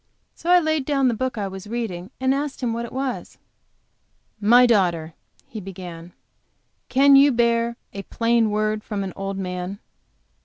[0.33, 3.37] So I laid down the book I was reading, and asked him what it was.
[4.39, 5.13] "My daughter,"
[5.47, 6.13] he began,
[6.89, 9.77] "can you bear a plain word from an old man?"